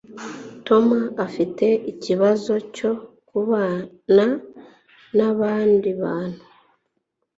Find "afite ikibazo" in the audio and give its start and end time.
1.25-2.53